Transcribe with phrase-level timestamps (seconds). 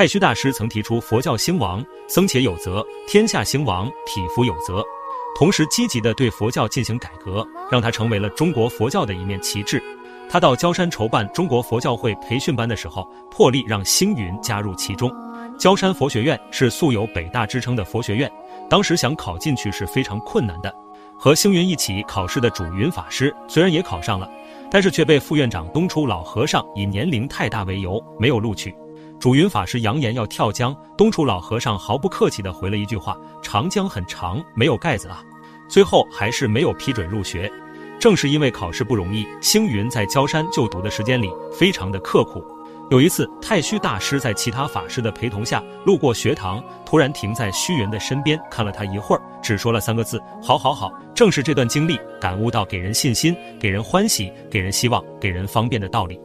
[0.00, 4.82] 太虚大师曾提出佛教兴亡，僧且有责；天下兴亡，匹夫有责。
[5.36, 9.82] 同时，积极的对佛教进行改革，让他成为了中国佛教的一面旗帜。
[10.26, 15.12] 他到焦山筹办中国佛教会培训班的时候，破例让星云加入其中。
[15.58, 18.32] 焦山佛学院是素有北大之称的佛学院，
[18.70, 20.74] 当时想考进去是非常困难的。
[21.18, 24.26] 和星云一起考试的主云法师虽然也考上了，
[24.70, 28.74] 但是却被副院长东初老和尚以年龄太大为由没有录取。
[29.20, 35.22] 主云法师扬言要跳江，东楚老和尚毫不客气地回了一句话：“长江很长，没有盖子啊。”
[35.68, 37.52] 最后还是没有批准入学。
[37.98, 42.42] 正是因为考试不容易，星云在焦山就读的时间里非常的刻苦。
[42.90, 56.18] 有一次，太虚大师在其他法师的陪同下路过学堂，突然停在虚云的身边，看了他一会儿，只说了三个字：“好好好。”正是这段经历，感悟到给人信心、给人欢喜、给人希望、给人方便的道理。